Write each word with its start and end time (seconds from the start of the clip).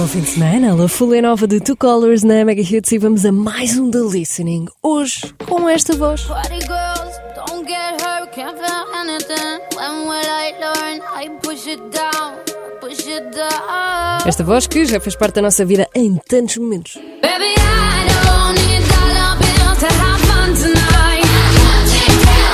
Bom 0.00 0.06
fim 0.06 0.20
de 0.20 0.30
semana, 0.30 0.82
a 0.82 0.88
Folha 0.88 1.20
Nova 1.20 1.46
de 1.46 1.60
Two 1.60 1.76
Colors 1.76 2.22
na 2.22 2.42
Mega 2.42 2.62
Hits 2.62 2.90
e 2.90 2.96
vamos 2.96 3.26
a 3.26 3.30
mais 3.30 3.76
um 3.76 3.90
The 3.90 3.98
Listening. 3.98 4.64
Hoje, 4.82 5.34
com 5.46 5.68
esta 5.68 5.94
voz. 5.94 6.22
Party 6.22 6.58
girls, 6.60 7.20
don't 7.36 7.68
get 7.68 8.00
hurt, 8.00 8.32
can't 8.32 8.56
feel 8.56 8.86
anything. 8.94 9.60
When 9.76 10.08
will 10.08 10.24
I 10.24 10.54
learn? 10.58 11.02
I 11.14 11.28
push 11.42 11.66
it 11.66 11.82
down, 11.90 12.36
push 12.80 13.06
it 13.06 13.24
down. 13.36 14.26
Esta 14.26 14.42
voz 14.42 14.66
que 14.66 14.86
já 14.86 14.98
fez 15.00 15.14
parte 15.14 15.34
da 15.34 15.42
nossa 15.42 15.66
vida 15.66 15.86
em 15.94 16.16
tantos 16.26 16.56
momentos. 16.56 16.94
Baby, 17.20 17.52
I 17.58 18.08
don't 18.08 18.58
need 18.58 18.82
dollar 18.88 19.36
bills 19.36 19.78
to 19.80 19.86
have 19.86 20.20
fun 20.22 20.54
tonight. 20.54 21.26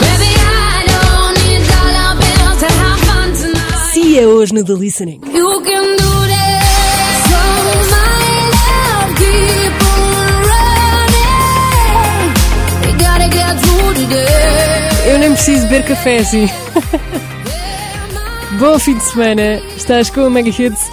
Baby, 0.01 0.33
I 0.35 0.85
don't 0.91 1.39
need 1.47 1.63
dollar 1.69 2.17
bills 2.17 2.59
to 2.59 2.67
have 2.67 3.01
fun 3.07 3.33
tonight. 3.41 3.93
Cia 3.93 4.27
hoje 4.27 4.53
no 4.53 4.65
The 4.65 4.73
Listening. 4.73 5.21
You 5.33 5.63
can 5.63 5.97
do 5.97 6.16
Eu 15.07 15.19
nem 15.19 15.33
preciso 15.33 15.63
beber 15.69 15.85
café 15.85 16.19
assim. 16.19 16.49
Bom 18.59 18.79
fim 18.79 18.97
de 18.97 19.05
semana, 19.05 19.61
estás 19.77 20.11
com 20.11 20.23
a 20.23 20.31
Mega 20.31 20.49
Hits. 20.49 20.91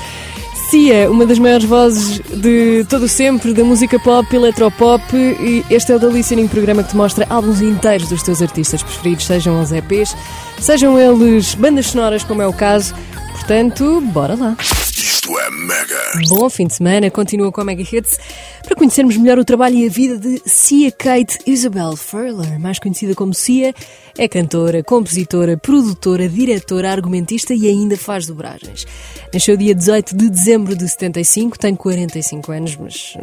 Cia, 0.69 1.09
uma 1.09 1.25
das 1.25 1.37
maiores 1.37 1.65
vozes 1.65 2.19
de 2.19 2.83
todo 2.89 3.07
sempre, 3.07 3.53
da 3.53 3.63
música 3.63 3.99
pop, 3.99 4.35
eletropop, 4.35 5.15
e 5.15 5.63
este 5.69 5.91
é 5.91 5.95
o 5.95 5.99
The 5.99 6.07
Listening, 6.07 6.47
programa 6.47 6.83
que 6.83 6.89
te 6.89 6.97
mostra 6.97 7.27
álbuns 7.29 7.61
inteiros 7.61 8.09
dos 8.09 8.23
teus 8.23 8.41
artistas 8.41 8.81
preferidos, 8.81 9.25
sejam 9.25 9.61
os 9.61 9.71
EPs, 9.71 10.15
sejam 10.59 10.97
eles 10.99 11.53
bandas 11.53 11.87
sonoras, 11.87 12.23
como 12.23 12.41
é 12.41 12.47
o 12.47 12.53
caso. 12.53 12.95
Portanto, 13.33 14.01
bora 14.01 14.35
lá. 14.35 14.55
Isto 15.03 15.37
é 15.37 15.49
Mega. 15.49 16.11
Bom 16.29 16.49
fim 16.49 16.65
de 16.65 16.75
semana, 16.75 17.11
continua 17.11 17.51
com 17.51 17.59
a 17.59 17.65
Mega 17.65 17.81
Hits 17.81 18.17
para 18.63 18.73
conhecermos 18.73 19.17
melhor 19.17 19.37
o 19.37 19.43
trabalho 19.43 19.75
e 19.75 19.85
a 19.85 19.89
vida 19.89 20.17
de 20.17 20.41
Cia 20.45 20.93
Kate 20.93 21.39
Isabel 21.45 21.97
Furler, 21.97 22.57
mais 22.57 22.79
conhecida 22.79 23.13
como 23.13 23.33
Cia, 23.33 23.73
é 24.17 24.29
cantora, 24.29 24.81
compositora, 24.81 25.57
produtora, 25.57 26.29
diretora, 26.29 26.89
argumentista 26.89 27.53
e 27.53 27.67
ainda 27.67 27.97
faz 27.97 28.27
dobragens. 28.27 28.87
Nasceu 29.33 29.57
dia 29.57 29.75
18 29.75 30.15
de 30.15 30.29
dezembro 30.29 30.73
de 30.73 30.87
75, 30.87 31.59
tem 31.59 31.75
45 31.75 32.51
anos, 32.53 32.77
mas 32.77 33.17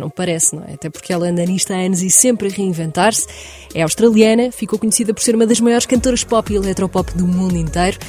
não 0.00 0.10
parece, 0.10 0.56
não 0.56 0.64
é? 0.64 0.74
Até 0.74 0.90
porque 0.90 1.12
ela 1.12 1.28
anda 1.28 1.46
nisto 1.46 1.72
há 1.72 1.76
anos 1.76 2.02
e 2.02 2.10
sempre 2.10 2.48
a 2.48 2.50
reinventar-se. 2.50 3.28
É 3.72 3.82
australiana, 3.82 4.50
ficou 4.50 4.80
conhecida 4.80 5.14
por 5.14 5.22
ser 5.22 5.36
uma 5.36 5.46
das 5.46 5.60
maiores 5.60 5.86
cantoras 5.86 6.24
pop 6.24 6.52
e 6.52 6.56
eletropop 6.56 7.16
do 7.16 7.24
mundo 7.24 7.56
inteiro. 7.56 8.00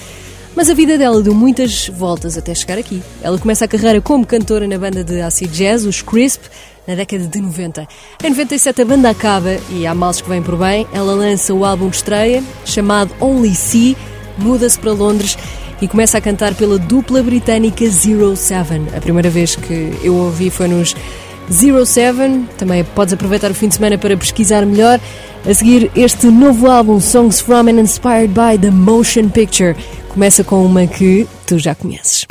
Mas 0.55 0.69
a 0.69 0.73
vida 0.73 0.97
dela 0.97 1.21
deu 1.21 1.33
muitas 1.33 1.87
voltas 1.87 2.37
até 2.37 2.53
chegar 2.53 2.77
aqui. 2.77 3.01
Ela 3.21 3.37
começa 3.37 3.65
a 3.65 3.67
carreira 3.67 4.01
como 4.01 4.25
cantora 4.25 4.67
na 4.67 4.77
banda 4.77 5.03
de 5.03 5.21
acid 5.21 5.49
jazz, 5.51 5.85
os 5.85 6.01
Crisp, 6.01 6.41
na 6.85 6.95
década 6.95 7.25
de 7.25 7.39
90. 7.39 7.87
Em 8.23 8.29
97 8.29 8.81
a 8.81 8.85
banda 8.85 9.09
acaba 9.09 9.57
e 9.69 9.87
há 9.87 9.95
males 9.95 10.19
que 10.19 10.29
vêm 10.29 10.41
por 10.41 10.57
bem. 10.57 10.85
Ela 10.93 11.13
lança 11.13 11.53
o 11.53 11.63
álbum 11.63 11.89
de 11.89 11.95
estreia, 11.97 12.43
chamado 12.65 13.13
Only 13.19 13.55
See, 13.55 13.95
muda-se 14.37 14.77
para 14.77 14.91
Londres 14.91 15.37
e 15.81 15.87
começa 15.87 16.17
a 16.17 16.21
cantar 16.21 16.53
pela 16.53 16.77
dupla 16.77 17.23
britânica 17.23 17.87
Zero 17.89 18.35
Seven. 18.35 18.87
A 18.95 18.99
primeira 18.99 19.29
vez 19.29 19.55
que 19.55 19.97
eu 20.03 20.15
ouvi 20.15 20.49
foi 20.49 20.67
nos 20.67 20.95
Zero 21.51 21.85
Seven. 21.85 22.47
Também 22.57 22.83
podes 22.83 23.13
aproveitar 23.13 23.49
o 23.49 23.53
fim 23.53 23.67
de 23.67 23.75
semana 23.75 23.97
para 23.97 24.15
pesquisar 24.17 24.65
melhor. 24.65 24.99
A 25.49 25.53
seguir, 25.53 25.89
este 25.95 26.27
novo 26.27 26.69
álbum, 26.69 26.99
Songs 26.99 27.41
from 27.41 27.67
and 27.67 27.79
Inspired 27.79 28.27
by 28.27 28.59
the 28.61 28.69
Motion 28.69 29.29
Picture, 29.29 29.75
começa 30.11 30.43
com 30.43 30.65
uma 30.65 30.85
que 30.85 31.25
tu 31.47 31.57
já 31.57 31.73
conheces. 31.73 32.25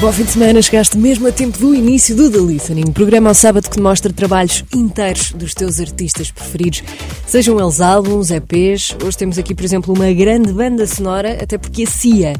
Bom 0.00 0.12
fim 0.12 0.22
de 0.22 0.30
semana, 0.30 0.62
chegaste 0.62 0.96
mesmo 0.96 1.26
a 1.26 1.32
tempo 1.32 1.58
do 1.58 1.74
início 1.74 2.14
do 2.14 2.30
The 2.30 2.38
Listening, 2.38 2.92
programa 2.92 3.30
ao 3.30 3.34
sábado 3.34 3.68
que 3.68 3.80
mostra 3.80 4.12
trabalhos 4.12 4.62
inteiros 4.72 5.32
dos 5.32 5.54
teus 5.54 5.80
artistas 5.80 6.30
preferidos, 6.30 6.84
sejam 7.26 7.58
eles 7.58 7.80
álbuns, 7.80 8.30
EPs. 8.30 8.94
Hoje 9.04 9.18
temos 9.18 9.38
aqui, 9.38 9.56
por 9.56 9.64
exemplo, 9.64 9.92
uma 9.92 10.12
grande 10.12 10.52
banda 10.52 10.86
sonora, 10.86 11.38
até 11.42 11.58
porque 11.58 11.82
a 11.82 11.86
CIA 11.88 12.34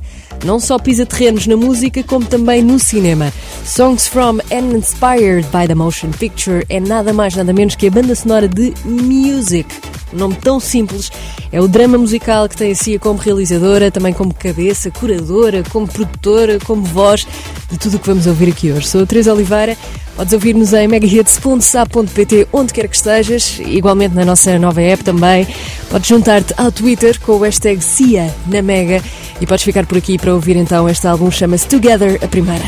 não 0.44 0.60
só 0.60 0.78
pisa 0.78 1.04
terrenos 1.04 1.48
na 1.48 1.56
música, 1.56 2.00
como 2.04 2.24
também 2.24 2.62
no 2.62 2.78
cinema. 2.78 3.32
Songs 3.64 4.06
from 4.06 4.38
and 4.52 4.76
Inspired 4.76 5.48
by 5.48 5.66
the 5.66 5.74
Motion 5.74 6.10
Picture 6.12 6.64
é 6.68 6.78
nada 6.78 7.12
mais 7.12 7.34
nada 7.34 7.52
menos 7.52 7.74
que 7.74 7.88
a 7.88 7.90
banda 7.90 8.14
sonora 8.14 8.46
de 8.46 8.72
Music. 8.84 9.68
Um 10.12 10.18
nome 10.18 10.36
tão 10.36 10.58
simples 10.58 11.10
é 11.52 11.60
o 11.60 11.68
drama 11.68 11.98
musical 11.98 12.48
que 12.48 12.56
tem 12.56 12.72
a 12.72 12.74
Cia 12.74 12.98
como 12.98 13.18
realizadora, 13.18 13.90
também 13.90 14.12
como 14.14 14.32
cabeça, 14.32 14.90
curadora, 14.90 15.62
como 15.70 15.86
produtora, 15.86 16.58
como 16.60 16.82
voz 16.82 17.26
de 17.70 17.78
tudo 17.78 17.96
o 17.96 17.98
que 18.00 18.06
vamos 18.06 18.26
ouvir 18.26 18.50
aqui 18.50 18.72
hoje. 18.72 18.86
Sou 18.86 19.02
a 19.02 19.06
Teresa 19.06 19.32
Oliveira, 19.32 19.76
podes 20.16 20.32
ouvir-nos 20.32 20.72
em 20.72 20.88
megahits.sa.pt 20.88 22.48
onde 22.52 22.72
quer 22.72 22.88
que 22.88 22.96
estejas, 22.96 23.60
igualmente 23.60 24.14
na 24.14 24.24
nossa 24.24 24.58
nova 24.58 24.80
app 24.80 25.04
também. 25.04 25.46
Podes 25.90 26.08
juntar-te 26.08 26.54
ao 26.56 26.72
Twitter 26.72 27.20
com 27.20 27.32
o 27.32 27.38
hashtag 27.40 27.82
Cia 27.82 28.34
na 28.46 28.62
Mega 28.62 29.02
e 29.40 29.46
podes 29.46 29.64
ficar 29.64 29.86
por 29.86 29.98
aqui 29.98 30.18
para 30.18 30.34
ouvir 30.34 30.56
então 30.56 30.88
este 30.88 31.06
álbum, 31.06 31.30
chama-se 31.30 31.66
Together, 31.66 32.18
a 32.22 32.28
primeira. 32.28 32.64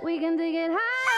We 0.00 0.20
can 0.20 0.38
take 0.38 0.54
it 0.54 0.70
higher. 0.70 1.17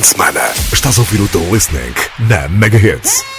De 0.00 0.06
semana. 0.06 0.40
Estás 0.72 0.98
a 0.98 1.02
ouvir 1.02 1.20
o 1.20 1.28
The 1.28 1.38
Listening 1.52 1.94
na 2.28 2.48
Mega 2.48 2.78
Hits. 2.78 3.29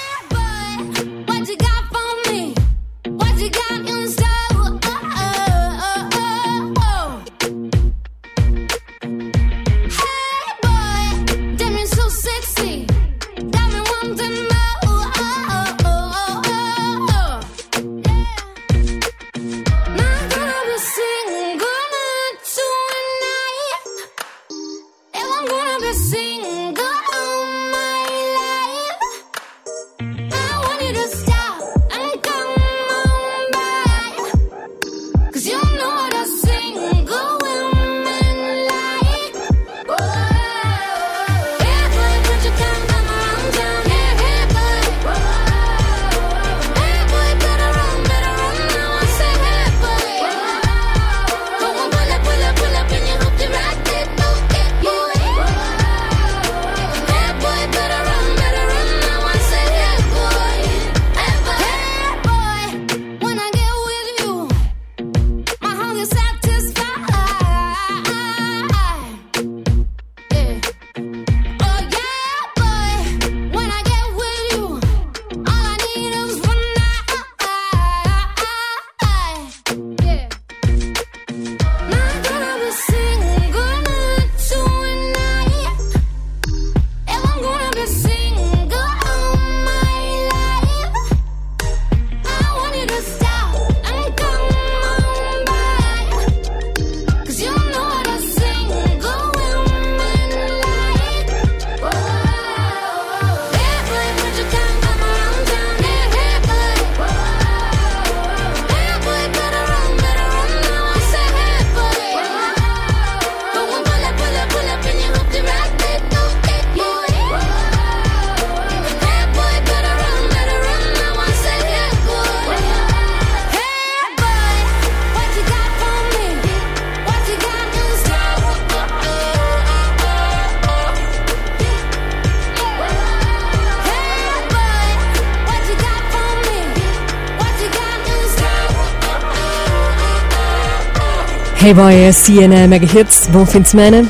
Hey 141.72 141.76
Boy 141.76 141.96
é 141.96 142.10
a 142.10 142.12
Cia 142.12 142.50
na 142.50 142.68
Mega 142.68 142.86
Hits. 142.86 143.28
Bom 143.28 143.46
fim 143.46 143.62
de 143.62 143.70
semana. 143.70 144.04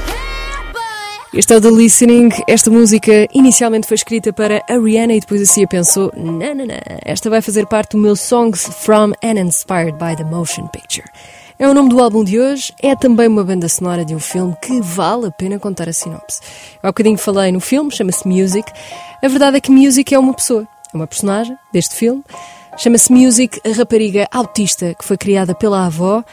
Este 1.32 1.53
é 1.53 1.58
o 1.58 1.62
The 1.62 1.70
Listening. 1.70 2.30
Esta 2.48 2.72
música 2.72 3.27
inicialmente 3.32 3.86
foi 3.86 3.94
escrita 3.94 4.34
para 4.34 4.63
a 4.68 4.80
Rihanna 4.80 5.13
e 5.13 5.20
depois 5.20 5.44
a 5.44 5.46
Cia 5.46 5.68
pensou: 5.68 6.12
não, 6.18 6.41
esta 7.06 7.30
vai 7.30 7.39
fazer 7.39 7.68
parte 7.68 7.91
do 7.91 8.00
meu 8.00 8.15
Songs 8.15 8.68
from 8.84 9.12
and 9.24 9.39
Inspired 9.39 9.91
by 10.00 10.15
the 10.15 10.24
Motion 10.24 10.70
Picture. 10.70 11.08
É 11.60 11.70
o 11.70 11.74
nome 11.75 11.89
do 11.89 12.01
álbum 12.01 12.24
de 12.24 12.39
hoje, 12.39 12.74
é 12.82 12.96
também 12.96 13.27
uma 13.27 13.44
banda 13.44 13.70
sonora 13.70 14.03
de 14.03 14.15
um 14.15 14.20
filme 14.20 14.56
que 14.60 14.82
vale 14.82 15.27
a 15.27 15.32
pena 15.32 15.60
contar 15.60 15.88
a 15.88 15.94
sinopse. 15.94 16.41
Eu 16.82 16.88
há 16.88 16.91
bocadinho 16.91 17.20
falei 17.20 17.51
no 17.51 17.60
filme, 17.60 17.91
chama-se 17.91 18.27
Music. 18.27 18.72
A 19.24 19.27
verdade 19.27 19.58
é 19.58 19.62
que 19.62 19.70
Music 19.70 20.12
é 20.12 20.18
uma 20.18 20.34
pessoa, 20.34 20.68
é 20.91 20.98
uma 20.98 21.06
personagem 21.06 21.56
deste 21.72 21.94
filme. 21.94 22.24
Chama-se 22.75 23.13
Music, 23.13 23.62
a 23.63 23.72
rapariga 23.77 24.27
autista 24.32 24.96
que 24.96 25.06
foi 25.06 25.15
criada 25.15 25.53
pela 25.53 25.86
avó 25.86 26.24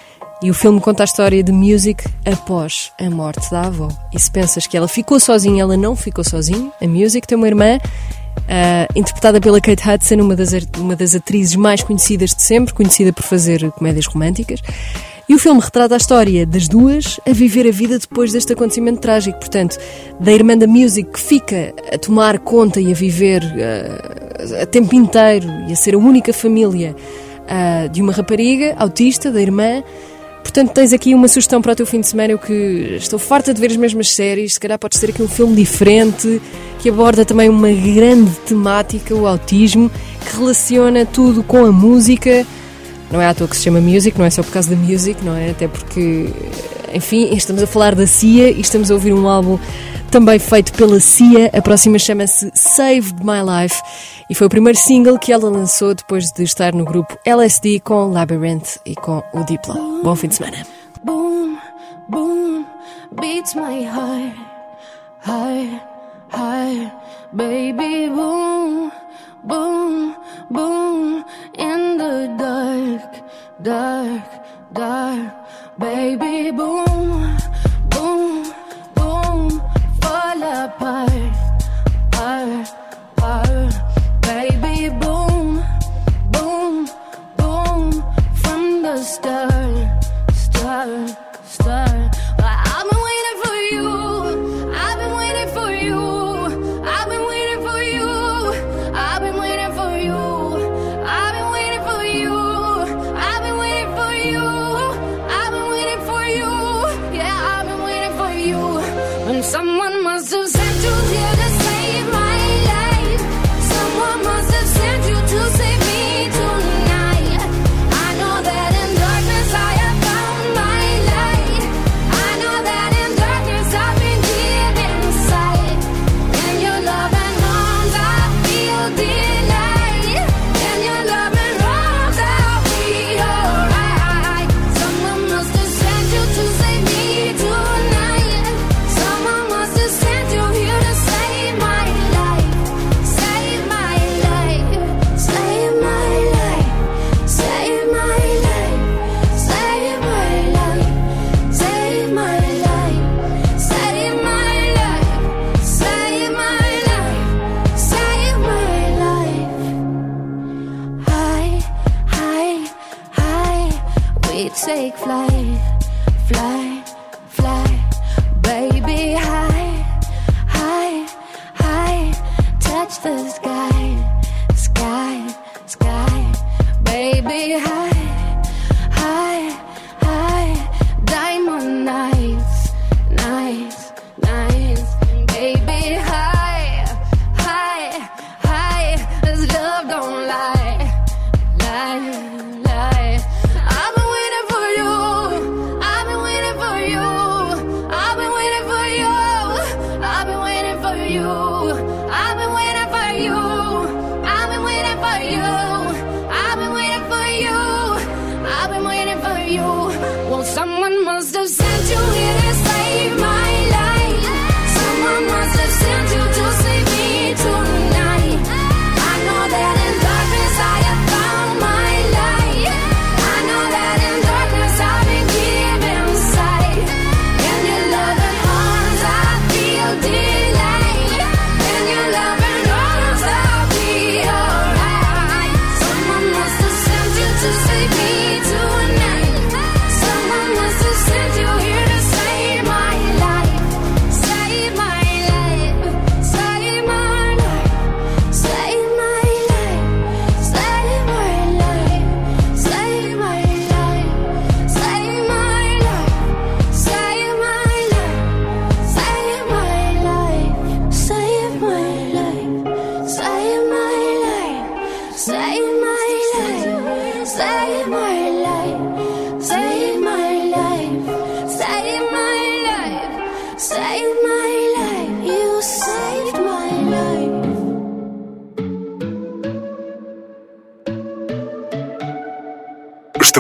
e 0.40 0.50
o 0.50 0.54
filme 0.54 0.80
conta 0.80 1.02
a 1.02 1.04
história 1.04 1.42
de 1.42 1.50
Music 1.50 2.04
após 2.25 2.92
a 2.99 3.11
morte 3.11 3.50
da 3.50 3.62
avó. 3.62 3.88
E 4.14 4.21
se 4.21 4.30
pensas 4.30 4.66
que 4.66 4.76
ela 4.76 4.87
ficou 4.87 5.18
sozinha, 5.18 5.62
ela 5.62 5.76
não 5.76 5.97
ficou 5.97 6.23
sozinha. 6.23 6.71
A 6.80 6.87
Music 6.87 7.26
tem 7.26 7.37
uma 7.37 7.49
irmã, 7.49 7.78
ah, 8.49 8.87
interpretada 8.95 9.40
pela 9.40 9.61
Kate 9.61 9.83
Hudson, 9.88 10.16
uma 10.16 10.37
das, 10.37 10.50
uma 10.76 10.95
das 10.95 11.14
atrizes 11.14 11.57
mais 11.57 11.83
conhecidas 11.83 12.30
de 12.30 12.42
sempre, 12.42 12.73
conhecida 12.73 13.12
por 13.12 13.25
fazer 13.25 13.68
comédias 13.73 14.07
românticas. 14.07 14.61
E 15.28 15.35
o 15.35 15.38
filme 15.38 15.61
retrata 15.61 15.95
a 15.95 15.99
história 15.99 16.47
das 16.47 16.68
duas 16.68 17.21
a 17.28 17.33
viver 17.33 17.68
a 17.68 17.71
vida 17.71 17.99
depois 17.99 18.33
deste 18.33 18.52
acontecimento 18.52 19.00
trágico. 19.00 19.38
Portanto, 19.38 19.76
da 20.18 20.33
irmã 20.33 20.57
da 20.57 20.66
Music 20.66 21.11
que 21.11 21.21
fica 21.21 21.75
a 21.92 21.99
tomar 21.99 22.38
conta 22.38 22.80
e 22.80 22.92
a 22.92 22.95
viver 22.95 23.42
ah, 23.42 24.62
a 24.62 24.66
tempo 24.66 24.95
inteiro 24.95 25.49
e 25.68 25.73
a 25.73 25.76
ser 25.76 25.97
a 25.97 25.99
única 25.99 26.33
família 26.33 26.95
ah, 27.49 27.88
de 27.88 28.00
uma 28.00 28.12
rapariga 28.12 28.75
autista, 28.78 29.30
da 29.30 29.42
irmã. 29.42 29.83
Portanto, 30.42 30.73
tens 30.73 30.92
aqui 30.92 31.14
uma 31.14 31.28
sugestão 31.28 31.61
para 31.61 31.73
o 31.73 31.76
teu 31.76 31.87
fim 31.87 32.00
de 32.00 32.07
semana. 32.07 32.33
Eu 32.33 32.38
que 32.38 32.52
estou 32.97 33.18
farta 33.18 33.52
de 33.52 33.61
ver 33.61 33.71
as 33.71 33.76
mesmas 33.76 34.11
séries, 34.11 34.54
se 34.54 34.61
calhar 34.61 34.78
podes 34.78 34.99
ter 34.99 35.11
aqui 35.11 35.23
um 35.23 35.28
filme 35.28 35.54
diferente 35.54 36.40
que 36.78 36.88
aborda 36.88 37.25
também 37.25 37.49
uma 37.49 37.71
grande 37.71 38.30
temática, 38.47 39.14
o 39.14 39.26
autismo, 39.26 39.90
que 40.25 40.37
relaciona 40.37 41.04
tudo 41.04 41.42
com 41.42 41.64
a 41.64 41.73
música. 41.73 42.47
Não 43.11 43.21
é 43.21 43.26
à 43.26 43.35
toa 43.35 43.49
que 43.49 43.57
se 43.57 43.64
chama 43.64 43.80
Music, 43.80 44.18
não 44.18 44.26
é 44.26 44.30
só 44.30 44.42
por 44.42 44.52
causa 44.52 44.71
da 44.71 44.76
music, 44.76 45.25
não 45.25 45.35
é? 45.35 45.50
Até 45.50 45.66
porque, 45.66 46.28
enfim, 46.95 47.35
estamos 47.35 47.62
a 47.62 47.66
falar 47.66 47.95
da 47.95 48.07
Cia 48.07 48.50
e 48.50 48.61
estamos 48.61 48.90
a 48.90 48.95
ouvir 48.95 49.12
um 49.12 49.28
álbum 49.28 49.59
também 50.11 50.38
feito 50.38 50.73
pela 50.73 51.00
Cia. 51.00 51.50
A 51.52 51.62
próxima 51.62 51.99
chama-se 51.99 52.50
Saved 52.54 53.23
My 53.23 53.40
Life 53.42 53.80
e 54.28 54.35
foi 54.35 54.47
o 54.47 54.50
primeiro 54.50 54.78
single 54.78 55.18
que 55.18 55.33
ela 55.33 55.49
lançou 55.49 55.95
depois 55.95 56.30
de 56.33 56.42
estar 56.42 56.75
no 56.75 56.85
grupo 56.85 57.16
LSD 57.25 57.80
com 57.80 58.11
Labyrinth 58.11 58.76
e 58.85 58.95
com 58.95 59.23
o 59.33 59.45
Diplo. 59.45 60.02
Bom 60.02 60.14
fim 60.14 60.28
de 60.28 60.37
semana. 60.37 60.66
Boom, 61.04 61.57
boom, 62.09 62.64
beats 63.12 63.54
my 63.54 63.85
heart, 63.85 64.37
heart, 65.26 65.83
heart, 66.33 66.92
baby. 67.33 68.09
Boom, 68.09 68.90
boom, 69.45 70.14
boom, 70.50 71.25
in 71.57 71.99
the 71.99 72.28
dark, 72.38 73.14
dark, 73.62 74.25
dark, 74.73 75.48
baby. 75.78 76.50
Boom, 76.50 77.37
boom, 77.88 78.52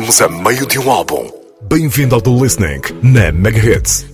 estamos 0.08 0.22
a 0.22 0.28
meio 0.28 0.66
de 0.66 0.78
um 0.78 0.90
álbum. 0.90 1.30
Bem-vindo 1.60 2.14
ao 2.14 2.20
The 2.20 2.30
Listening 2.30 2.80
na 3.02 3.30
Mega 3.30 3.58
Hits. 3.58 4.06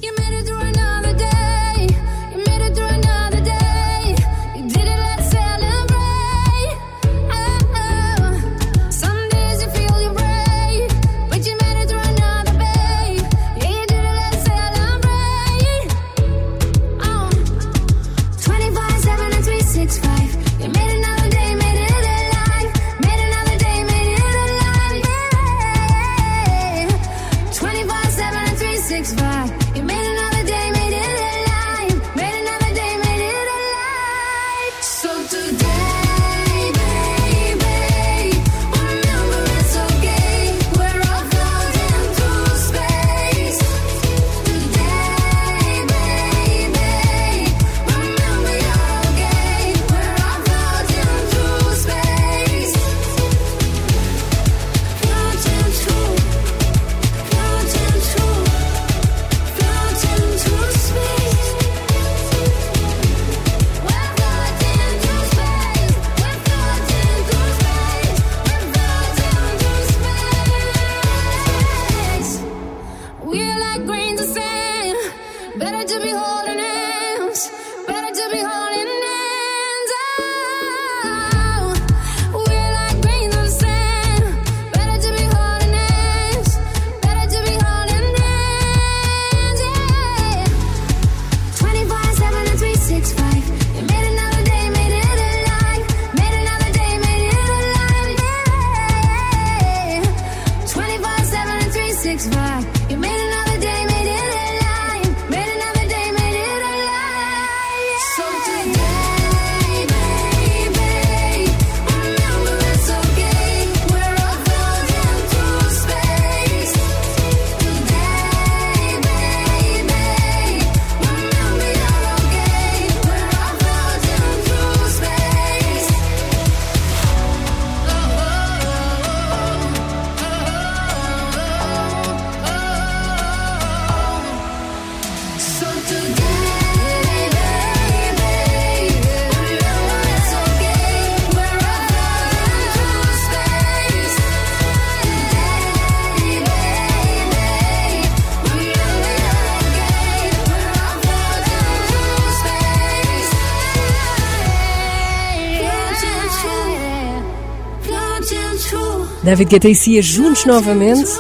David 159.22 159.50
Guetta 159.50 159.68
e 159.68 159.74
Cia 159.74 160.02
juntos 160.02 160.44
novamente. 160.44 161.10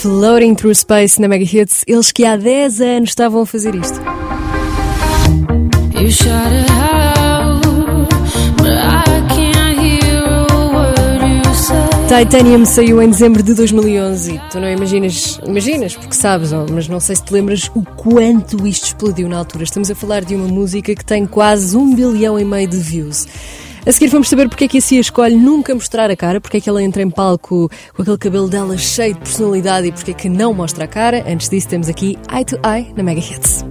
Floating 0.00 0.54
Through 0.54 0.74
Space 0.74 1.20
na 1.20 1.28
Mega 1.28 1.44
Hits, 1.44 1.84
eles 1.86 2.10
que 2.10 2.24
há 2.24 2.36
10 2.36 2.80
anos 2.80 3.10
estavam 3.10 3.42
a 3.42 3.46
fazer 3.46 3.74
isto. 3.74 4.00
Titanium 12.10 12.64
saiu 12.64 13.00
em 13.00 13.08
dezembro 13.08 13.40
de 13.40 13.54
2011 13.54 14.34
e 14.34 14.38
tu 14.50 14.58
não 14.58 14.68
imaginas, 14.68 15.38
imaginas 15.46 15.94
porque 15.94 16.14
sabes, 16.14 16.50
mas 16.72 16.88
não 16.88 16.98
sei 16.98 17.14
se 17.14 17.22
te 17.22 17.32
lembras 17.32 17.70
o 17.72 17.82
quanto 17.84 18.66
isto 18.66 18.86
explodiu 18.86 19.28
na 19.28 19.38
altura. 19.38 19.62
Estamos 19.62 19.90
a 19.92 19.94
falar 19.94 20.24
de 20.24 20.34
uma 20.34 20.48
música 20.48 20.92
que 20.92 21.04
tem 21.04 21.24
quase 21.24 21.76
um 21.76 21.94
bilhão 21.94 22.36
e 22.36 22.44
meio 22.44 22.66
de 22.66 22.78
views. 22.78 23.28
A 23.86 23.92
seguir 23.92 24.08
vamos 24.08 24.28
saber 24.28 24.48
porque 24.48 24.64
é 24.64 24.68
que 24.68 24.78
a 24.78 24.80
Cia 24.80 25.00
escolhe 25.00 25.36
nunca 25.36 25.74
mostrar 25.74 26.10
a 26.10 26.16
cara, 26.16 26.40
porque 26.40 26.58
é 26.58 26.60
que 26.60 26.68
ela 26.68 26.82
entra 26.82 27.02
em 27.02 27.10
palco 27.10 27.70
com 27.94 28.02
aquele 28.02 28.18
cabelo 28.18 28.48
dela 28.48 28.76
cheio 28.76 29.14
de 29.14 29.20
personalidade 29.20 29.88
e 29.88 29.92
porque 29.92 30.10
é 30.10 30.14
que 30.14 30.28
não 30.28 30.52
mostra 30.52 30.84
a 30.84 30.88
cara. 30.88 31.24
Antes 31.26 31.48
disso, 31.48 31.68
temos 31.68 31.88
aqui 31.88 32.18
Eye 32.30 32.44
to 32.44 32.56
Eye 32.56 32.92
na 32.94 33.02
Mega 33.02 33.20
Hits. 33.20 33.64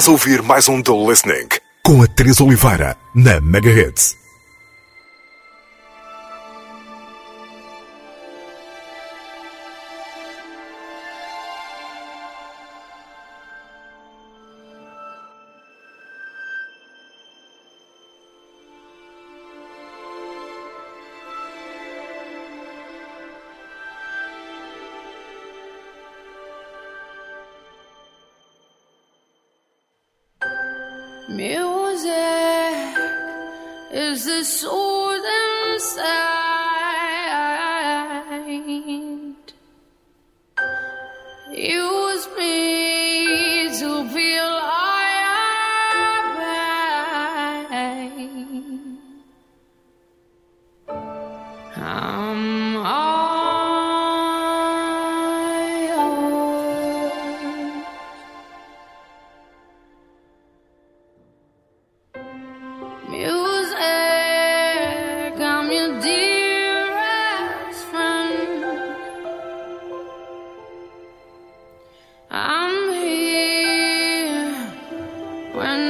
Estás 0.00 0.08
a 0.08 0.12
ouvir 0.12 0.40
mais 0.40 0.66
um 0.66 0.80
The 0.80 0.92
Listening 0.92 1.48
com 1.82 2.00
a 2.00 2.06
Teresa 2.06 2.42
Oliveira 2.42 2.96
na 3.14 3.38
Megahertz. 3.38 4.19
Is 34.50 34.64
when 75.60 75.89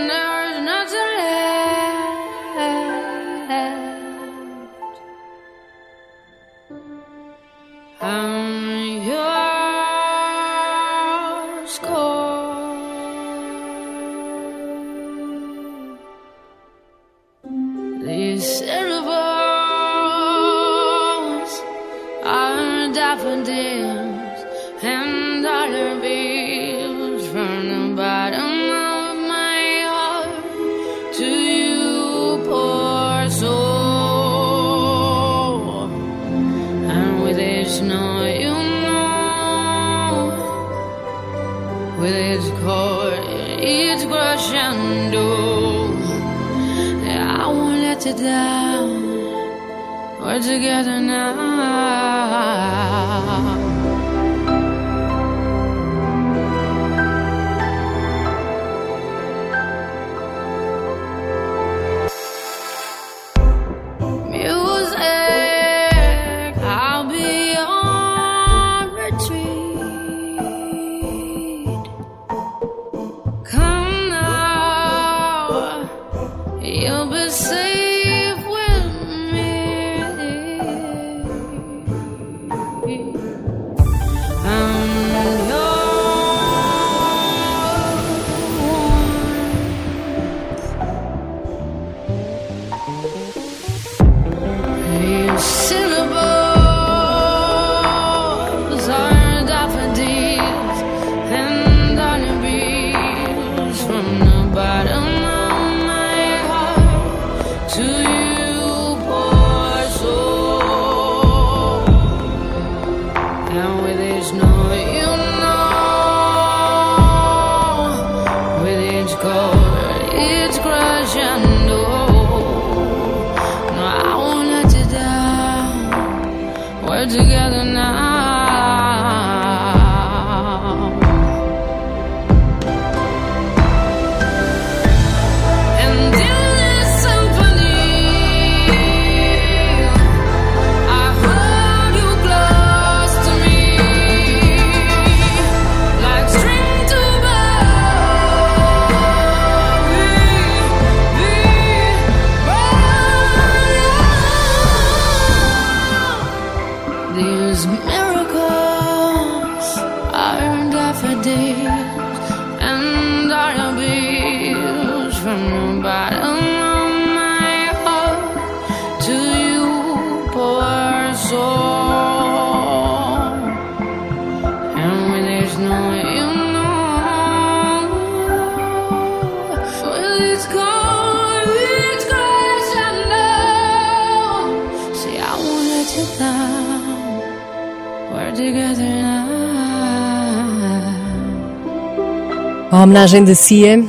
A 192.73 192.83
homenagem 192.83 193.25
da 193.25 193.35
Cia 193.35 193.85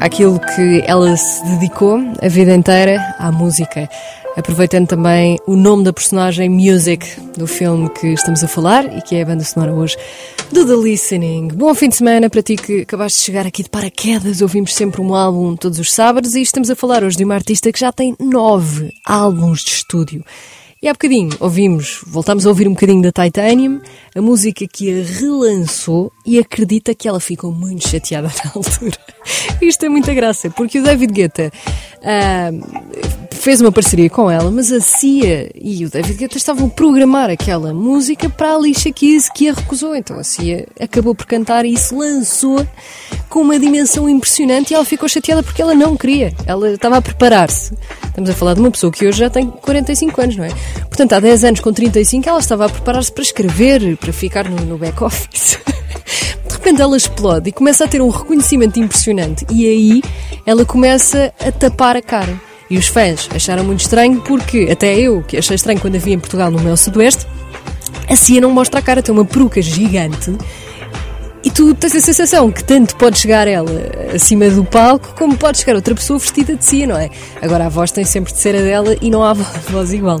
àquilo 0.00 0.40
que 0.40 0.82
ela 0.86 1.16
se 1.16 1.44
dedicou 1.44 1.98
a 2.22 2.28
vida 2.28 2.54
inteira 2.54 3.14
à 3.18 3.30
música. 3.30 3.88
Aproveitando 4.36 4.86
também 4.86 5.38
o 5.46 5.56
nome 5.56 5.84
da 5.84 5.92
personagem 5.92 6.48
Music 6.48 7.06
do 7.36 7.46
filme 7.46 7.90
que 7.90 8.08
estamos 8.08 8.42
a 8.44 8.48
falar 8.48 8.96
e 8.96 9.02
que 9.02 9.16
é 9.16 9.22
a 9.22 9.26
banda 9.26 9.44
sonora 9.44 9.74
hoje 9.74 9.96
do 10.52 10.64
The 10.64 10.76
Listening. 10.76 11.48
Bom 11.48 11.74
fim 11.74 11.88
de 11.88 11.96
semana 11.96 12.30
para 12.30 12.42
ti 12.42 12.56
que 12.56 12.82
acabaste 12.82 13.18
de 13.18 13.24
chegar 13.24 13.46
aqui 13.46 13.62
de 13.62 13.68
paraquedas. 13.68 14.40
Ouvimos 14.40 14.74
sempre 14.74 15.00
um 15.00 15.14
álbum 15.14 15.56
todos 15.56 15.78
os 15.78 15.92
sábados 15.92 16.34
e 16.34 16.40
estamos 16.40 16.70
a 16.70 16.76
falar 16.76 17.02
hoje 17.02 17.16
de 17.16 17.24
uma 17.24 17.34
artista 17.34 17.72
que 17.72 17.80
já 17.80 17.92
tem 17.92 18.14
nove 18.20 18.92
álbuns 19.04 19.60
de 19.60 19.70
estúdio. 19.70 20.24
E 20.80 20.86
há 20.86 20.92
bocadinho 20.92 21.30
ouvimos, 21.40 22.04
voltámos 22.06 22.46
a 22.46 22.48
ouvir 22.48 22.68
um 22.68 22.72
bocadinho 22.72 23.02
da 23.02 23.10
Titanium, 23.10 23.80
a 24.18 24.22
música 24.22 24.66
que 24.66 24.90
a 24.90 25.04
relançou 25.04 26.12
e 26.26 26.40
acredita 26.40 26.92
que 26.92 27.06
ela 27.06 27.20
ficou 27.20 27.52
muito 27.52 27.88
chateada 27.88 28.28
na 28.44 28.50
altura. 28.52 28.98
Isto 29.62 29.86
é 29.86 29.88
muita 29.88 30.12
graça, 30.12 30.50
porque 30.50 30.80
o 30.80 30.82
David 30.82 31.12
Guetta 31.12 31.52
ah, 32.02 32.50
fez 33.30 33.60
uma 33.60 33.70
parceria 33.70 34.10
com 34.10 34.30
ela, 34.30 34.50
mas 34.50 34.72
a 34.72 34.80
Cia 34.80 35.50
e 35.54 35.84
o 35.84 35.90
David 35.90 36.18
Guetta 36.18 36.36
estavam 36.36 36.66
a 36.66 36.70
programar 36.70 37.30
aquela 37.30 37.72
música 37.72 38.28
para 38.28 38.50
a 38.50 38.54
Alicia 38.56 38.92
Keys 38.92 39.28
que 39.28 39.48
a 39.48 39.54
recusou. 39.54 39.94
Então 39.94 40.18
a 40.18 40.24
Cia 40.24 40.66
acabou 40.80 41.14
por 41.14 41.26
cantar 41.26 41.64
e 41.64 41.72
isso 41.72 41.96
lançou 41.96 42.66
com 43.28 43.40
uma 43.40 43.58
dimensão 43.58 44.08
impressionante 44.08 44.72
e 44.72 44.74
ela 44.74 44.84
ficou 44.84 45.08
chateada 45.08 45.42
porque 45.42 45.62
ela 45.62 45.74
não 45.74 45.96
queria. 45.96 46.32
Ela 46.46 46.72
estava 46.72 46.98
a 46.98 47.02
preparar-se. 47.02 47.74
Estamos 48.04 48.30
a 48.30 48.34
falar 48.34 48.54
de 48.54 48.60
uma 48.60 48.70
pessoa 48.70 48.92
que 48.92 49.06
hoje 49.06 49.18
já 49.18 49.30
tem 49.30 49.48
45 49.48 50.20
anos, 50.20 50.36
não 50.36 50.44
é? 50.44 50.50
Portanto, 50.80 51.12
há 51.12 51.20
10 51.20 51.44
anos 51.44 51.60
com 51.60 51.72
35 51.72 52.28
ela 52.28 52.40
estava 52.40 52.66
a 52.66 52.68
preparar-se 52.68 53.12
para 53.12 53.22
escrever, 53.22 53.96
para 54.08 54.12
ficar 54.14 54.48
no, 54.48 54.56
no 54.64 54.78
back-office. 54.78 55.58
De 56.48 56.54
repente 56.54 56.80
ela 56.80 56.96
explode 56.96 57.50
e 57.50 57.52
começa 57.52 57.84
a 57.84 57.88
ter 57.88 58.00
um 58.00 58.08
reconhecimento 58.08 58.80
impressionante. 58.80 59.46
E 59.50 59.66
aí 59.66 60.02
ela 60.46 60.64
começa 60.64 61.32
a 61.38 61.52
tapar 61.52 61.94
a 61.94 62.02
cara. 62.02 62.40
E 62.70 62.78
os 62.78 62.86
fãs 62.86 63.28
acharam 63.34 63.64
muito 63.64 63.80
estranho 63.80 64.20
porque, 64.22 64.68
até 64.70 64.98
eu, 64.98 65.22
que 65.22 65.36
achei 65.36 65.54
estranho 65.54 65.80
quando 65.80 65.96
a 65.96 65.98
vi 65.98 66.12
em 66.12 66.18
Portugal 66.18 66.50
no 66.50 66.58
meu 66.60 66.76
sudoeste, 66.76 67.26
a 68.08 68.16
Cia 68.16 68.40
não 68.40 68.50
mostra 68.50 68.80
a 68.80 68.82
cara, 68.82 69.02
tem 69.02 69.14
uma 69.14 69.24
peruca 69.24 69.60
gigante 69.60 70.36
e 71.44 71.50
tu 71.50 71.74
tens 71.74 71.94
a 71.94 72.00
sensação 72.00 72.50
que 72.50 72.64
tanto 72.64 72.96
pode 72.96 73.18
chegar 73.18 73.46
ela 73.46 73.70
acima 74.14 74.48
do 74.50 74.64
palco 74.64 75.14
como 75.16 75.36
pode 75.36 75.58
chegar 75.58 75.76
outra 75.76 75.94
pessoa 75.94 76.18
vestida 76.18 76.56
de 76.56 76.64
Cia, 76.64 76.86
não 76.86 76.98
é? 76.98 77.10
Agora 77.40 77.66
a 77.66 77.68
voz 77.68 77.90
tem 77.90 78.04
sempre 78.04 78.32
de 78.32 78.38
ser 78.38 78.56
a 78.56 78.60
dela 78.60 78.96
e 79.00 79.10
não 79.10 79.22
há 79.22 79.32
voz 79.70 79.92
igual. 79.92 80.20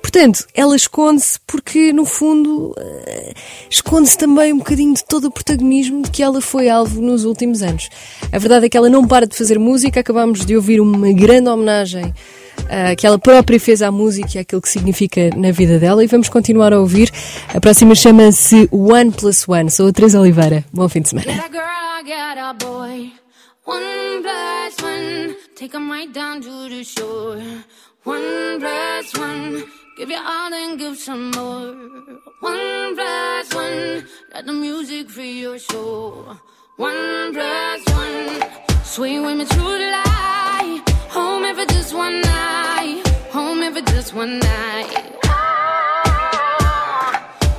Portanto, 0.00 0.46
ela 0.54 0.76
esconde-se 0.76 1.38
porque, 1.46 1.92
no 1.92 2.04
fundo, 2.04 2.74
eh, 2.78 3.34
esconde-se 3.68 4.16
também 4.16 4.52
um 4.52 4.58
bocadinho 4.58 4.94
de 4.94 5.04
todo 5.04 5.26
o 5.26 5.30
protagonismo 5.30 6.02
de 6.02 6.10
que 6.10 6.22
ela 6.22 6.40
foi 6.40 6.68
alvo 6.68 7.00
nos 7.00 7.24
últimos 7.24 7.62
anos. 7.62 7.88
A 8.32 8.38
verdade 8.38 8.66
é 8.66 8.68
que 8.68 8.76
ela 8.76 8.88
não 8.88 9.06
para 9.06 9.26
de 9.26 9.36
fazer 9.36 9.58
música, 9.58 10.00
acabamos 10.00 10.44
de 10.44 10.56
ouvir 10.56 10.80
uma 10.80 11.12
grande 11.12 11.48
homenagem 11.48 12.06
uh, 12.06 12.96
que 12.96 13.06
ela 13.06 13.18
própria 13.18 13.58
fez 13.60 13.82
à 13.82 13.90
música 13.90 14.30
e 14.34 14.38
àquilo 14.38 14.62
que 14.62 14.68
significa 14.68 15.30
na 15.36 15.50
vida 15.50 15.78
dela 15.78 16.02
e 16.02 16.06
vamos 16.06 16.28
continuar 16.28 16.72
a 16.72 16.80
ouvir. 16.80 17.10
A 17.54 17.60
próxima 17.60 17.94
chama-se 17.94 18.68
One 18.70 19.10
Plus 19.10 19.48
One. 19.48 19.70
Sou 19.70 19.88
a 19.88 19.92
Teresa 19.92 20.20
Oliveira. 20.20 20.64
Bom 20.72 20.88
fim 20.88 21.02
de 21.02 21.10
semana. 21.10 21.32
One 23.66 24.22
plus 24.22 24.80
one, 24.80 25.34
take 25.56 25.72
down 26.12 26.40
to 26.40 26.68
the 26.68 26.84
shore. 26.84 27.42
One 28.04 28.60
plus 28.60 29.18
one. 29.18 29.85
Give 29.96 30.10
your 30.10 30.20
all 30.20 30.52
and 30.52 30.78
give 30.78 30.98
some 30.98 31.30
more. 31.30 31.74
One 32.40 32.94
plus 32.94 33.54
one, 33.54 34.06
let 34.34 34.44
the 34.44 34.52
music 34.52 35.08
free 35.08 35.40
your 35.40 35.58
soul. 35.58 36.36
One 36.76 37.32
plus 37.32 37.82
one, 37.94 38.84
swing 38.84 39.24
with 39.24 39.38
me 39.38 39.46
through 39.46 39.78
the 39.78 39.90
light. 39.96 40.82
Home 41.16 41.44
if 41.44 41.66
just 41.68 41.94
one 41.94 42.20
night. 42.20 43.08
Home 43.30 43.62
if 43.62 43.82
just 43.86 44.12
one 44.12 44.38
night. 44.38 45.16
Ah, 45.24 46.04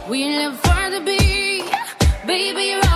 we 0.08 0.26
live 0.26 0.60
for 0.60 0.91
the 0.91 1.02
beat, 1.02 1.65
baby. 2.28 2.87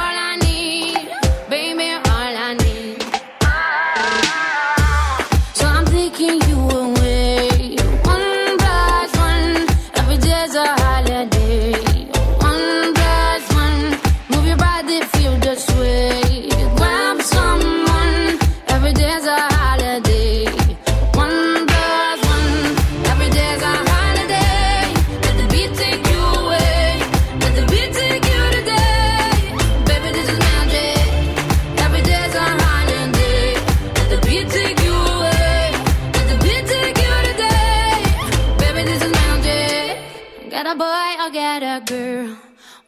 Boy 41.51 41.57
or 41.57 41.59
get 41.59 41.63
a 41.63 41.85
girl. 41.85 42.37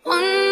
One 0.03 0.42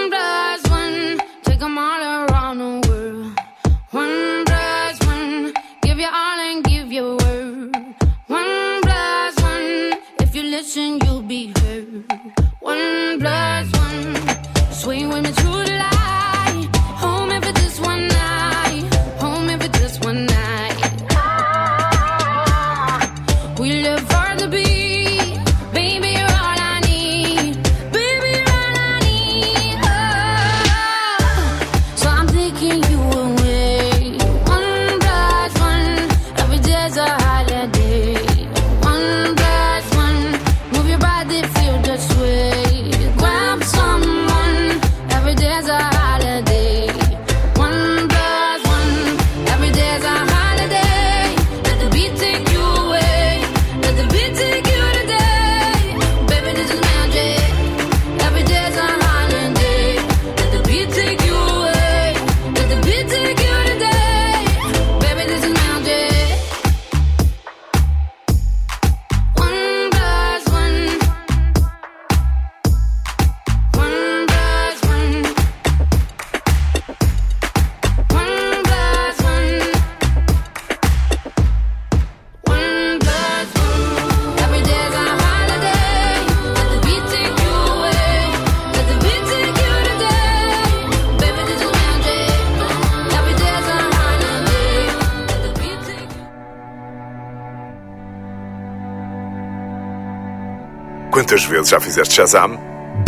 Quantas 101.31 101.45
vezes 101.45 101.69
já 101.69 101.79
fizeste 101.79 102.13
Shazam? 102.13 102.59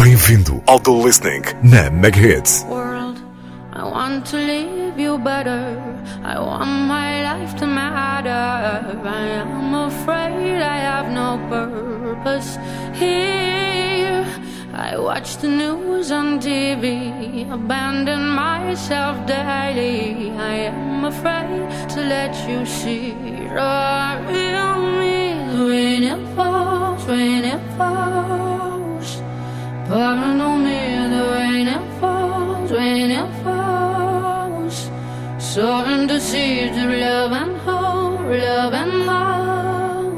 Bem-vindo 0.02 0.64
ao 0.66 0.80
The 0.80 0.92
Listening 0.92 1.42
na 1.62 1.90
Mega 1.90 2.18
Hits. 2.18 2.66
world. 2.70 3.22
I 3.76 3.82
want 3.84 4.30
to 4.32 4.38
leave 4.38 4.98
you 4.98 5.18
better. 5.18 5.78
I 6.24 6.40
want 6.40 6.88
my 6.88 7.22
life 7.22 7.54
to 7.58 7.68
matter. 7.68 8.30
I 9.04 9.42
am 9.42 9.76
afraid 9.76 10.62
I 10.62 10.80
have 10.86 11.12
no 11.12 11.38
purpose 11.50 12.58
here. 12.94 14.24
I 14.74 14.98
watch 14.98 15.36
the 15.40 15.50
news 15.50 16.10
on 16.10 16.40
TV, 16.40 17.52
abandon 17.52 18.30
myself 18.30 19.18
daily. 19.28 20.32
I 20.40 20.72
am 20.72 21.04
afraid 21.04 21.90
to 21.90 22.02
let 22.02 22.34
you 22.48 22.66
see 22.66 23.12
the 23.50 24.22
real 24.30 24.80
me. 24.98 25.24
When 25.68 26.04
it 26.04 26.36
falls, 26.38 26.83
when 27.08 27.44
it 27.44 27.62
falls. 27.78 29.22
Pouring 29.88 30.42
on 30.50 30.64
me 30.64 30.82
the 31.16 31.24
rain 31.36 31.68
it 31.68 32.00
falls, 32.00 32.72
rain 32.72 33.12
it 33.12 33.32
falls. 33.44 34.90
Sowing 35.38 36.08
the 36.08 36.20
seeds 36.20 36.78
of 36.78 36.90
love 36.90 37.32
and 37.32 37.58
hope, 37.58 38.20
love 38.46 38.74
and 38.74 39.06
love. 39.06 40.14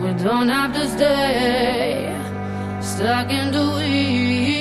We 0.00 0.10
don't 0.22 0.48
have 0.48 0.72
to 0.74 0.84
stay 0.88 2.14
stuck 2.80 3.30
in 3.30 3.50
the 3.50 3.64
weeds. 3.76 4.53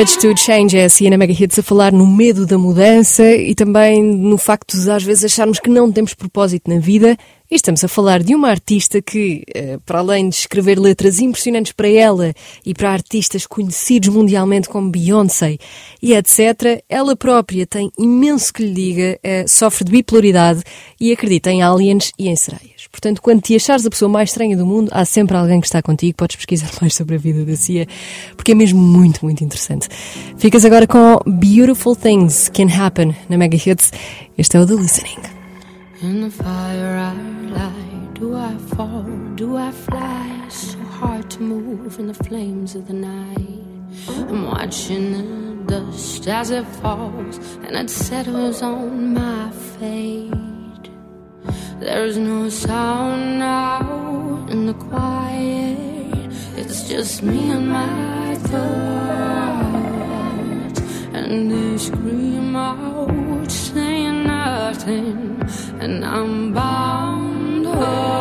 Courage 0.00 0.18
to 0.18 0.34
Change 0.34 0.78
é 0.78 0.84
assim 0.84 1.10
na 1.10 1.18
Mega 1.18 1.34
Hits 1.34 1.58
a 1.58 1.62
falar 1.62 1.92
no 1.92 2.06
medo 2.06 2.46
da 2.46 2.56
mudança 2.56 3.22
e 3.22 3.54
também 3.54 4.02
no 4.02 4.38
facto 4.38 4.80
de 4.80 4.90
às 4.90 5.02
vezes 5.02 5.26
acharmos 5.26 5.60
que 5.60 5.68
não 5.68 5.92
temos 5.92 6.14
propósito 6.14 6.70
na 6.70 6.80
vida. 6.80 7.18
E 7.50 7.56
estamos 7.56 7.82
a 7.82 7.88
falar 7.88 8.22
de 8.22 8.32
uma 8.32 8.48
artista 8.48 9.02
que, 9.02 9.42
eh, 9.52 9.76
para 9.84 9.98
além 9.98 10.28
de 10.28 10.36
escrever 10.36 10.78
letras 10.78 11.18
impressionantes 11.18 11.72
para 11.72 11.88
ela 11.88 12.32
e 12.64 12.72
para 12.72 12.92
artistas 12.92 13.44
conhecidos 13.44 14.08
mundialmente 14.08 14.68
como 14.68 14.88
Beyoncé 14.88 15.58
e 16.00 16.14
etc., 16.14 16.80
ela 16.88 17.16
própria 17.16 17.66
tem 17.66 17.90
imenso 17.98 18.52
que 18.52 18.62
lhe 18.62 18.72
diga, 18.72 19.18
eh, 19.24 19.44
sofre 19.48 19.84
de 19.84 19.90
bipolaridade 19.90 20.62
e 21.00 21.10
acredita 21.10 21.50
em 21.50 21.60
aliens 21.60 22.12
e 22.16 22.28
em 22.28 22.36
sereias. 22.36 22.86
Portanto, 22.88 23.20
quando 23.20 23.42
te 23.42 23.56
achares 23.56 23.84
a 23.84 23.90
pessoa 23.90 24.08
mais 24.08 24.30
estranha 24.30 24.56
do 24.56 24.64
mundo, 24.64 24.88
há 24.92 25.04
sempre 25.04 25.36
alguém 25.36 25.60
que 25.60 25.66
está 25.66 25.82
contigo. 25.82 26.16
Podes 26.16 26.36
pesquisar 26.36 26.70
mais 26.80 26.94
sobre 26.94 27.16
a 27.16 27.18
vida 27.18 27.44
da 27.44 27.56
Cia, 27.56 27.84
porque 28.36 28.52
é 28.52 28.54
mesmo 28.54 28.78
muito, 28.78 29.24
muito 29.24 29.42
interessante. 29.42 29.88
Ficas 30.38 30.64
agora 30.64 30.86
com 30.86 31.18
Beautiful 31.26 31.96
Things 31.96 32.48
Can 32.48 32.68
Happen 32.72 33.12
na 33.28 33.36
Mega 33.36 33.56
Hits. 33.56 33.90
Este 34.38 34.56
é 34.56 34.60
o 34.60 34.66
The 34.68 34.74
Listening. 34.74 35.39
In 36.02 36.22
the 36.22 36.30
fire 36.30 36.96
I 36.96 37.12
lie, 37.50 38.08
do 38.14 38.34
I 38.34 38.56
fall, 38.74 39.04
do 39.34 39.58
I 39.58 39.70
fly? 39.70 40.46
So 40.48 40.78
hard 40.78 41.30
to 41.32 41.42
move 41.42 41.98
in 41.98 42.06
the 42.06 42.14
flames 42.14 42.74
of 42.74 42.86
the 42.86 42.94
night. 42.94 43.60
I'm 44.08 44.46
watching 44.46 45.12
the 45.12 45.22
dust 45.66 46.26
as 46.26 46.48
it 46.52 46.66
falls, 46.80 47.36
and 47.64 47.76
it 47.76 47.90
settles 47.90 48.62
on 48.62 49.12
my 49.12 49.50
fate. 49.50 50.88
There's 51.80 52.16
no 52.16 52.48
sound 52.48 53.38
now 53.38 54.46
in 54.48 54.64
the 54.68 54.74
quiet. 54.74 56.32
It's 56.56 56.88
just 56.88 57.22
me 57.22 57.50
and 57.50 57.68
my 57.68 58.36
thoughts, 58.48 59.20
and 61.12 61.50
they 61.50 61.76
scream 61.76 62.56
out, 62.56 63.50
nothing, 64.90 65.80
and 65.80 66.04
I'm 66.04 66.52
bound 66.52 67.66
up. 67.66 68.19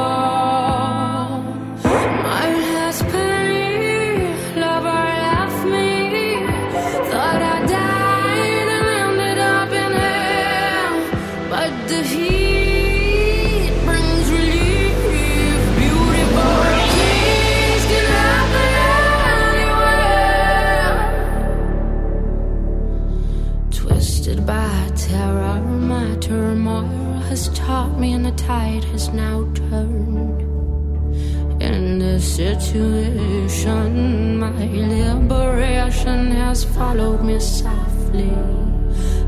Followed 36.64 37.22
me 37.24 37.40
softly. 37.40 38.32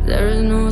There 0.05 0.27
is 0.27 0.41
no 0.43 0.71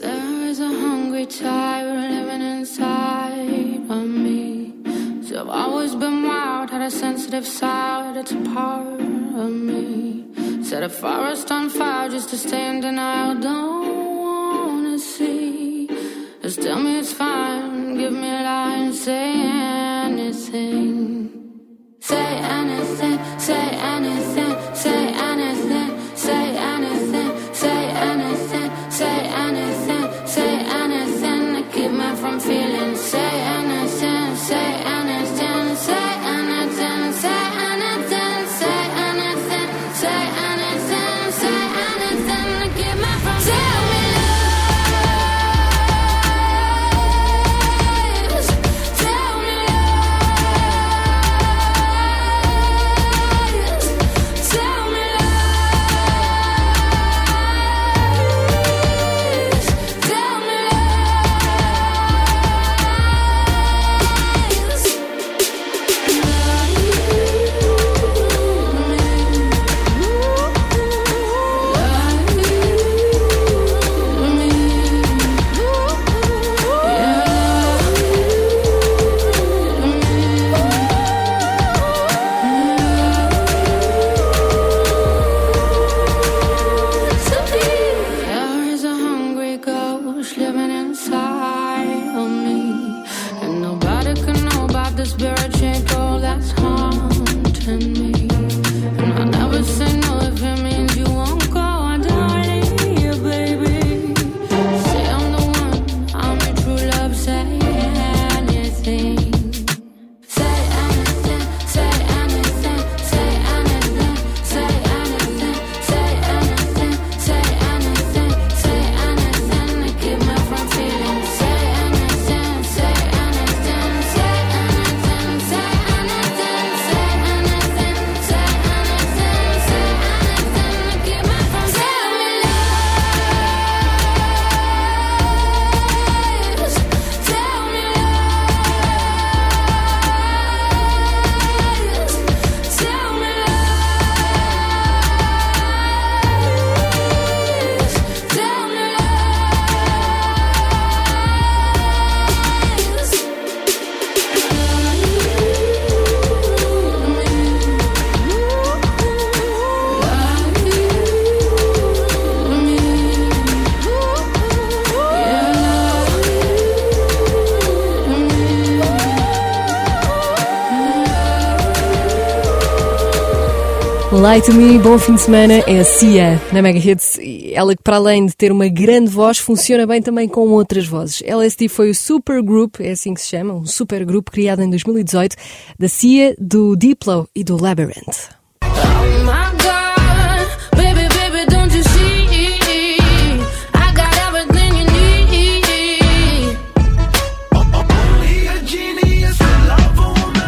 Light 174.21 174.45
to 174.45 174.53
Me, 174.53 174.77
bom 174.77 174.99
fim 174.99 175.15
de 175.15 175.21
semana, 175.21 175.53
é 175.65 175.79
a 175.79 175.83
Cia 175.83 176.39
na 176.53 176.61
Mega 176.61 176.77
Hits. 176.77 177.17
Ela 177.51 177.75
que, 177.75 177.81
para 177.81 177.95
além 177.95 178.27
de 178.27 178.35
ter 178.35 178.51
uma 178.51 178.67
grande 178.67 179.09
voz, 179.09 179.39
funciona 179.39 179.87
bem 179.87 179.99
também 179.99 180.29
com 180.29 180.47
outras 180.49 180.85
vozes. 180.85 181.23
LSD 181.25 181.67
foi 181.67 181.89
o 181.89 181.95
supergroup, 181.95 182.81
é 182.81 182.91
assim 182.91 183.15
que 183.15 183.21
se 183.21 183.29
chama, 183.29 183.55
um 183.55 183.65
supergrupo 183.65 184.31
criado 184.31 184.61
em 184.61 184.69
2018, 184.69 185.35
da 185.79 185.87
Cia, 185.87 186.35
do 186.37 186.75
Diplo 186.75 187.27
e 187.35 187.43
do 187.43 187.59
Labyrinth. 187.59 188.40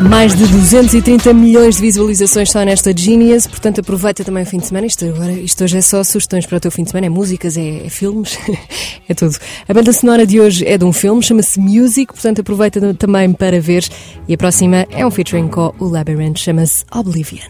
Mais 0.09 0.35
de 0.35 0.45
230 0.45 1.33
milhões 1.33 1.75
de 1.75 1.81
visualizações 1.81 2.51
só 2.51 2.63
nesta 2.63 2.95
Genius, 2.95 3.47
portanto 3.47 3.79
aproveita 3.79 4.23
também 4.23 4.43
o 4.43 4.45
fim 4.45 4.57
de 4.57 4.65
semana. 4.65 4.85
Isto, 4.85 5.05
agora, 5.05 5.31
isto 5.31 5.63
hoje 5.63 5.77
é 5.77 5.81
só 5.81 6.03
sugestões 6.03 6.45
para 6.45 6.57
o 6.57 6.59
teu 6.59 6.71
fim 6.71 6.83
de 6.83 6.89
semana, 6.89 7.07
é 7.07 7.09
músicas, 7.09 7.57
é, 7.57 7.85
é 7.85 7.89
filmes, 7.89 8.37
é 9.07 9.13
tudo. 9.13 9.37
A 9.67 9.73
banda 9.73 9.93
sonora 9.93 10.25
de 10.25 10.39
hoje 10.39 10.65
é 10.65 10.77
de 10.77 10.83
um 10.83 10.91
filme, 10.91 11.21
chama-se 11.23 11.59
Music, 11.59 12.11
portanto 12.13 12.41
aproveita 12.41 12.93
também 12.95 13.31
para 13.33 13.61
ver. 13.61 13.87
E 14.27 14.33
a 14.33 14.37
próxima 14.37 14.85
é 14.89 15.05
um 15.05 15.11
featuring 15.11 15.47
com 15.47 15.73
o 15.79 15.85
Labyrinth, 15.85 16.37
chama-se 16.37 16.85
Oblivion. 16.93 17.47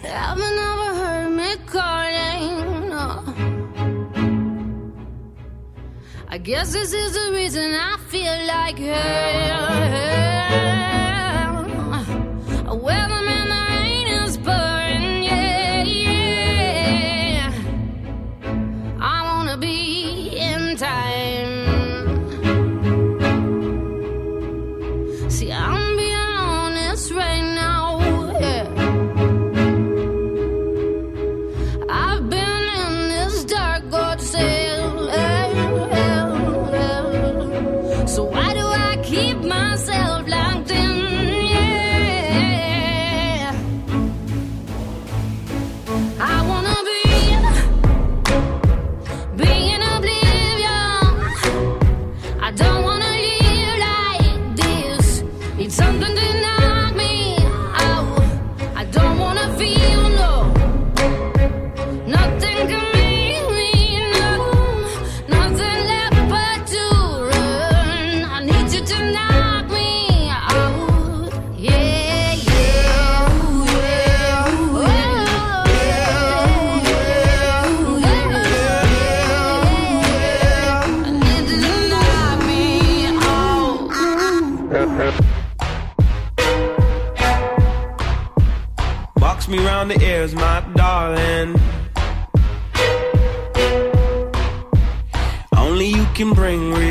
I 6.29 6.39
guess 6.39 6.73
this 6.73 6.91
is 6.93 7.11
the 7.11 7.31
reason 7.31 7.75
I 7.75 7.97
feel 8.09 8.47
like. 8.47 10.32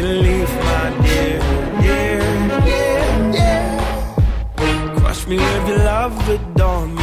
belief, 0.03 0.51
my 0.67 0.91
dear, 1.05 1.39
dear, 1.81 2.21
dear, 2.67 3.33
dear. 3.35 4.97
Crush 4.97 5.27
me 5.29 5.37
with 5.37 5.69
your 5.69 5.79
love, 5.79 6.29
adore 6.29 6.87
me. 6.89 7.02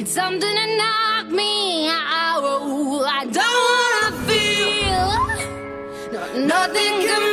need 0.00 0.08
something 0.08 0.40
to 0.40 0.76
knock 0.78 1.26
me 1.28 1.88
out. 1.88 2.42
I 3.04 3.26
don't 3.38 3.60
wanna 3.68 4.12
feel 4.28 5.10
no, 6.12 6.46
nothing 6.46 7.06
can. 7.06 7.29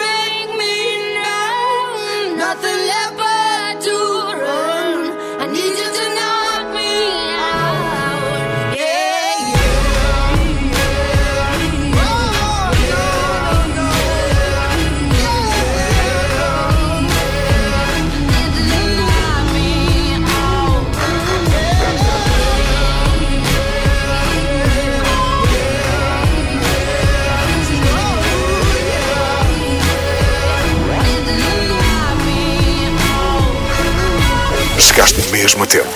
mesmo 35.47 35.65
tempo. 35.65 35.87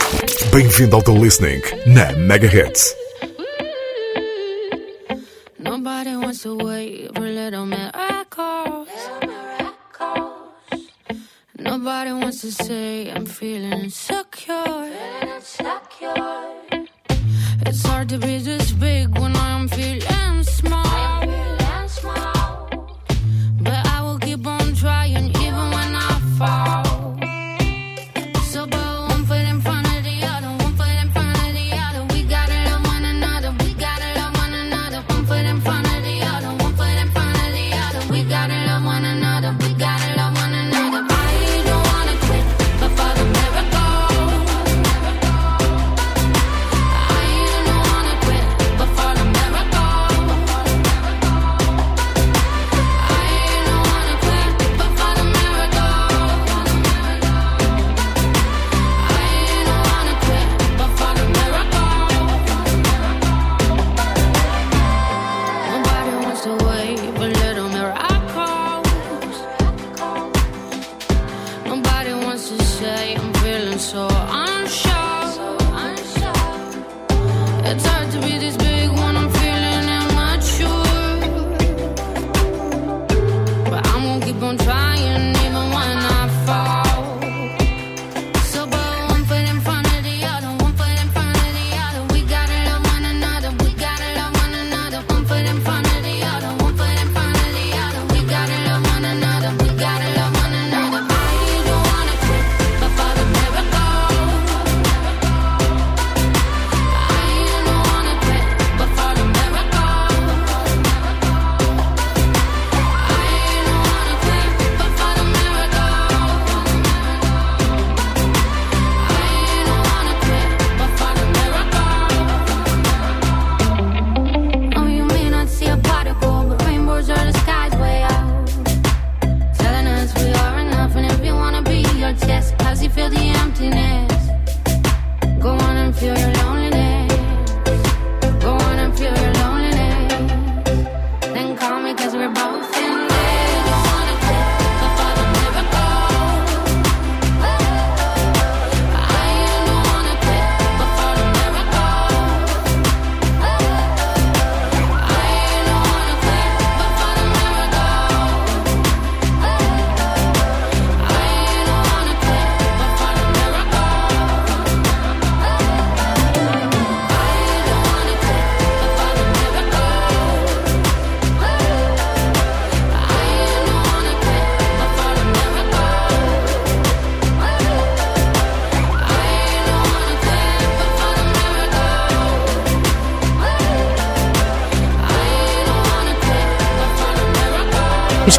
Bem-vindo 0.50 0.96
ao 0.96 1.04
The 1.04 1.12
Listening 1.12 1.62
na 1.86 2.14
Megahertz. 2.14 3.01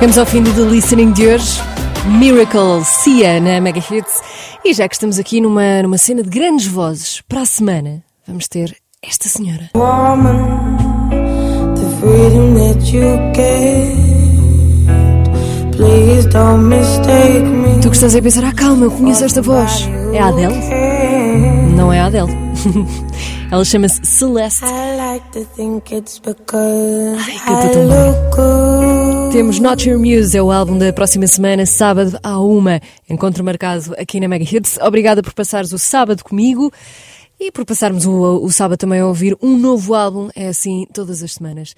Chegamos 0.02 0.18
ao 0.18 0.26
fim 0.26 0.42
do 0.42 0.52
The 0.52 0.62
Listening 0.62 1.12
de 1.12 1.28
hoje. 1.28 1.60
Miracle, 2.18 2.84
Cia 2.84 3.40
na 3.40 3.60
Mega 3.60 3.78
Hits. 3.78 4.20
E 4.64 4.74
já 4.74 4.88
que 4.88 4.96
estamos 4.96 5.16
aqui 5.16 5.40
numa, 5.40 5.80
numa 5.80 5.96
cena 5.96 6.24
de 6.24 6.28
grandes 6.28 6.66
vozes, 6.66 7.20
para 7.28 7.42
a 7.42 7.46
semana 7.46 8.02
vamos 8.26 8.48
ter 8.48 8.76
esta 9.00 9.28
senhora. 9.28 9.70
woman, 9.76 11.06
the 11.76 11.86
freedom 12.00 12.52
that 12.54 12.84
you 12.92 13.16
get. 13.32 13.92
Please 15.76 16.28
don't 16.30 16.64
mistake 16.64 17.44
me. 17.44 17.80
Tu 17.80 17.88
que 17.88 17.94
estás 17.94 18.16
a 18.16 18.20
pensar, 18.20 18.42
ah 18.44 18.52
calma, 18.52 18.86
eu 18.86 18.90
conheço 18.90 19.24
esta 19.24 19.40
voz. 19.40 19.88
É 20.12 20.18
a 20.18 20.26
Adele? 20.26 20.56
Não 21.76 21.92
é 21.92 22.00
a 22.00 22.06
Adele. 22.06 22.26
Ela 23.52 23.66
chama-se 23.66 24.00
Celeste. 24.02 24.64
I 24.64 24.96
like 24.96 25.28
to 25.32 25.44
think 25.54 25.94
it's 25.94 26.18
because 26.18 27.22
canta 27.44 27.66
I 27.66 27.72
tão 27.72 27.86
bem. 27.86 29.30
Temos 29.30 29.58
Not 29.58 29.86
Your 29.86 29.98
Muse, 29.98 30.34
é 30.34 30.42
o 30.42 30.50
álbum 30.50 30.78
da 30.78 30.90
próxima 30.90 31.26
semana, 31.26 31.66
sábado 31.66 32.18
à 32.22 32.40
uma. 32.40 32.80
Encontro 33.06 33.44
marcado 33.44 33.94
aqui 33.98 34.18
na 34.20 34.26
Mega 34.26 34.42
Hits. 34.42 34.78
Obrigada 34.78 35.22
por 35.22 35.34
passares 35.34 35.70
o 35.70 35.78
sábado 35.78 36.24
comigo 36.24 36.72
e 37.38 37.52
por 37.52 37.66
passarmos 37.66 38.06
o, 38.06 38.42
o 38.42 38.50
sábado 38.50 38.78
também 38.78 39.00
a 39.00 39.06
ouvir 39.06 39.36
um 39.42 39.58
novo 39.58 39.92
álbum. 39.92 40.30
É 40.34 40.48
assim 40.48 40.86
todas 40.90 41.22
as 41.22 41.34
semanas. 41.34 41.74